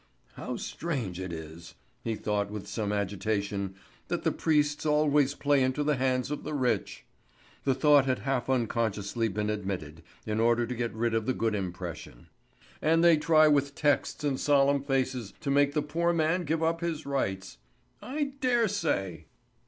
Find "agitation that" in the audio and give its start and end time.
2.91-4.23